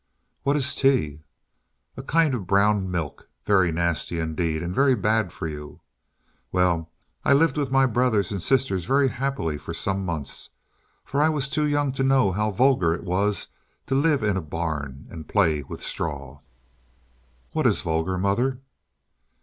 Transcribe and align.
"What 0.41 0.55
is 0.55 0.73
tea?" 0.73 1.21
"A 1.95 2.01
kind 2.01 2.33
of 2.33 2.47
brown 2.47 2.89
milk 2.89 3.29
very 3.45 3.71
nasty 3.71 4.17
indeed, 4.17 4.63
and 4.63 4.73
very 4.73 4.95
bad 4.95 5.31
for 5.31 5.45
you. 5.45 5.81
Well, 6.51 6.89
I 7.23 7.33
lived 7.33 7.55
with 7.55 7.69
my 7.69 7.85
brothers 7.85 8.31
and 8.31 8.41
sisters 8.41 8.85
very 8.85 9.09
happily 9.09 9.59
for 9.59 9.75
some 9.75 10.03
months, 10.03 10.49
for 11.05 11.21
I 11.21 11.29
was 11.29 11.47
too 11.49 11.67
young 11.67 11.91
to 11.91 12.03
know 12.03 12.31
how 12.31 12.49
vulgar 12.49 12.95
it 12.95 13.03
was 13.03 13.49
to 13.85 13.93
live 13.93 14.23
in 14.23 14.37
a 14.37 14.41
barn 14.41 15.05
and 15.11 15.27
play 15.29 15.61
with 15.61 15.83
straw." 15.83 16.39
"What 17.51 17.67
is 17.67 17.81
vulgar, 17.81 18.17
mother?" 18.17 18.57